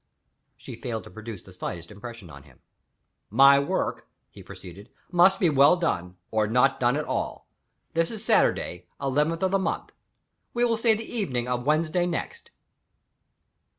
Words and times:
She 0.57 0.75
failed 0.81 1.03
to 1.03 1.11
produce 1.11 1.43
the 1.43 1.53
slightest 1.53 1.91
impression 1.91 2.31
on 2.31 2.41
him. 2.41 2.59
"My 3.29 3.59
work," 3.59 4.07
he 4.31 4.41
proceeded, 4.41 4.89
"must 5.11 5.39
be 5.39 5.47
well 5.47 5.75
done 5.75 6.17
or 6.31 6.47
not 6.47 6.79
done 6.79 6.97
at 6.97 7.05
all. 7.05 7.47
This 7.93 8.09
is 8.09 8.25
Saturday, 8.25 8.87
eleventh 8.99 9.43
of 9.43 9.51
the 9.51 9.59
month. 9.59 9.91
We 10.55 10.65
will 10.65 10.75
say 10.77 10.95
the 10.95 11.05
evening 11.05 11.47
of 11.47 11.67
Wednesday 11.67 12.07
next." 12.07 12.49